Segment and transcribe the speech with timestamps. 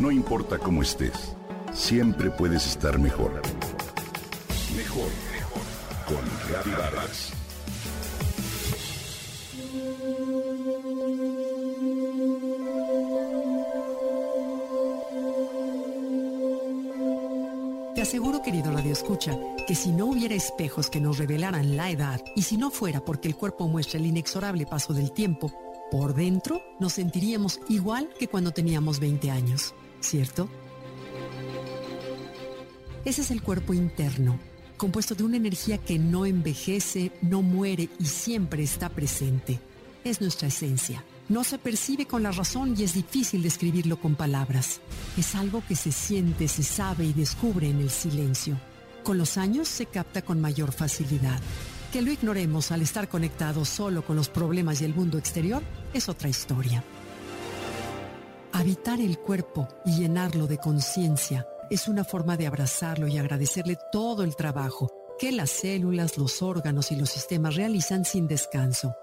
[0.00, 1.36] No importa cómo estés,
[1.74, 3.42] siempre puedes estar mejor.
[4.74, 5.62] Mejor, mejor.
[6.06, 7.34] Con Reavivadas.
[17.94, 22.22] Te aseguro, querido Radio Escucha, que si no hubiera espejos que nos revelaran la edad
[22.34, 25.52] y si no fuera porque el cuerpo muestra el inexorable paso del tiempo,
[25.90, 30.48] por dentro nos sentiríamos igual que cuando teníamos 20 años, ¿cierto?
[33.04, 34.38] Ese es el cuerpo interno,
[34.76, 39.58] compuesto de una energía que no envejece, no muere y siempre está presente.
[40.04, 41.04] Es nuestra esencia.
[41.28, 44.80] No se percibe con la razón y es difícil describirlo con palabras.
[45.16, 48.58] Es algo que se siente, se sabe y descubre en el silencio.
[49.04, 51.40] Con los años se capta con mayor facilidad.
[51.92, 55.62] Que lo ignoremos al estar conectados solo con los problemas y el mundo exterior
[55.94, 56.84] es otra historia.
[58.52, 64.24] Habitar el cuerpo y llenarlo de conciencia es una forma de abrazarlo y agradecerle todo
[64.24, 68.94] el trabajo que las células, los órganos y los sistemas realizan sin descanso.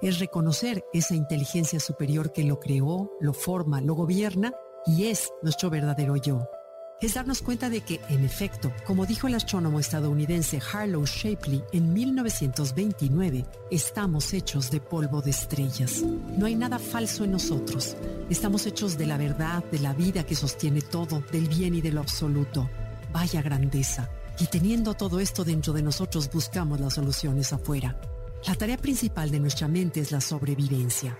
[0.00, 4.54] Es reconocer esa inteligencia superior que lo creó, lo forma, lo gobierna
[4.86, 6.48] y es nuestro verdadero yo
[7.00, 11.92] es darnos cuenta de que, en efecto, como dijo el astrónomo estadounidense Harlow Shapley en
[11.92, 16.02] 1929, estamos hechos de polvo de estrellas.
[16.38, 17.96] No hay nada falso en nosotros.
[18.30, 21.92] Estamos hechos de la verdad, de la vida que sostiene todo, del bien y de
[21.92, 22.70] lo absoluto.
[23.12, 24.08] Vaya grandeza.
[24.38, 28.00] Y teniendo todo esto dentro de nosotros buscamos las soluciones afuera.
[28.46, 31.18] La tarea principal de nuestra mente es la sobrevivencia.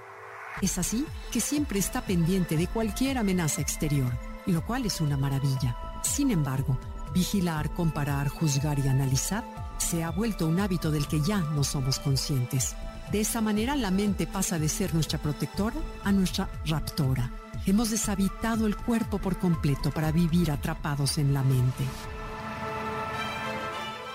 [0.62, 4.12] Es así que siempre está pendiente de cualquier amenaza exterior
[4.52, 6.00] lo cual es una maravilla.
[6.02, 6.78] Sin embargo,
[7.12, 9.44] vigilar, comparar, juzgar y analizar
[9.78, 12.74] se ha vuelto un hábito del que ya no somos conscientes.
[13.10, 17.30] De esa manera la mente pasa de ser nuestra protectora a nuestra raptora.
[17.66, 21.84] Hemos deshabitado el cuerpo por completo para vivir atrapados en la mente.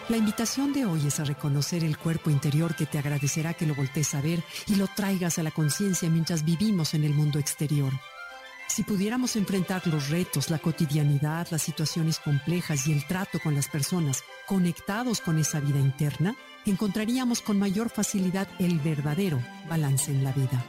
[0.10, 3.76] La invitación de hoy es a reconocer el cuerpo interior que te agradecerá que lo
[3.76, 7.94] voltees a ver y lo traigas a la conciencia mientras vivimos en el mundo exterior.
[8.80, 13.68] Si pudiéramos enfrentar los retos, la cotidianidad, las situaciones complejas y el trato con las
[13.68, 16.34] personas conectados con esa vida interna,
[16.66, 20.64] encontraríamos con mayor facilidad el verdadero balance en la vida.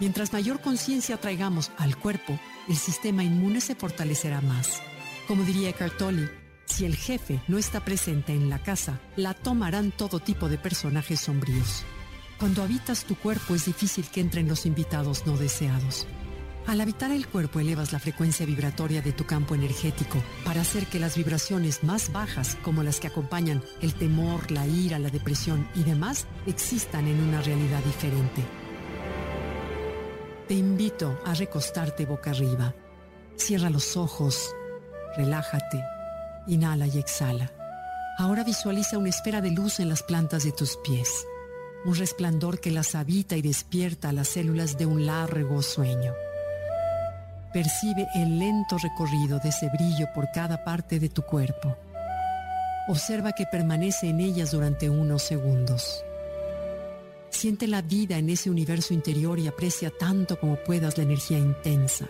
[0.00, 2.36] Mientras mayor conciencia traigamos al cuerpo,
[2.66, 4.82] el sistema inmune se fortalecerá más.
[5.28, 6.28] Como diría Eckhart Tolle,
[6.64, 11.20] si el jefe no está presente en la casa, la tomarán todo tipo de personajes
[11.20, 11.84] sombríos.
[12.40, 16.08] Cuando habitas tu cuerpo es difícil que entren los invitados no deseados.
[16.66, 20.98] Al habitar el cuerpo elevas la frecuencia vibratoria de tu campo energético para hacer que
[20.98, 25.84] las vibraciones más bajas, como las que acompañan el temor, la ira, la depresión y
[25.84, 28.42] demás, existan en una realidad diferente.
[30.48, 32.74] Te invito a recostarte boca arriba.
[33.36, 34.52] Cierra los ojos,
[35.16, 35.84] relájate,
[36.48, 37.52] inhala y exhala.
[38.18, 41.26] Ahora visualiza una esfera de luz en las plantas de tus pies,
[41.84, 46.12] un resplandor que las habita y despierta a las células de un largo sueño.
[47.56, 51.74] Percibe el lento recorrido de ese brillo por cada parte de tu cuerpo.
[52.86, 56.04] Observa que permanece en ellas durante unos segundos.
[57.30, 62.06] Siente la vida en ese universo interior y aprecia tanto como puedas la energía intensa.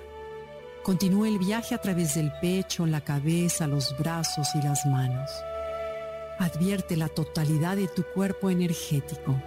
[0.83, 5.31] Continúa el viaje a través del pecho, la cabeza, los brazos y las manos.
[6.41, 9.41] Advierte la totalidad de tu cuerpo energético.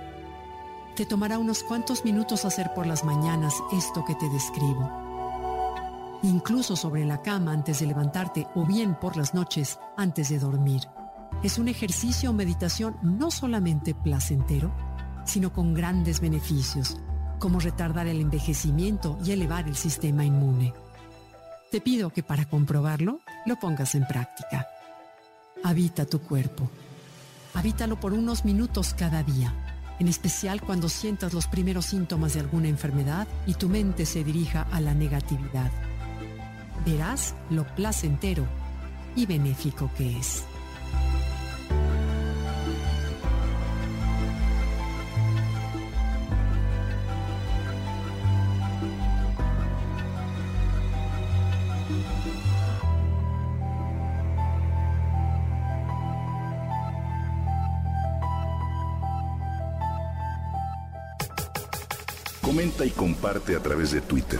[0.96, 5.09] Te tomará unos cuantos minutos hacer por las mañanas esto que te describo
[6.24, 10.82] incluso sobre la cama antes de levantarte o bien por las noches antes de dormir.
[11.44, 14.72] Es un ejercicio o meditación no solamente placentero,
[15.26, 16.98] sino con grandes beneficios,
[17.40, 20.74] como retardar el envejecimiento y elevar el sistema inmune.
[21.72, 24.68] Te pido que para comprobarlo lo pongas en práctica.
[25.64, 26.70] Habita tu cuerpo.
[27.54, 29.54] Habítalo por unos minutos cada día,
[30.00, 34.68] en especial cuando sientas los primeros síntomas de alguna enfermedad y tu mente se dirija
[34.72, 35.72] a la negatividad
[36.86, 38.46] verás lo placentero
[39.16, 40.46] y benéfico que es.
[62.42, 64.40] Comenta y comparte a través de Twitter.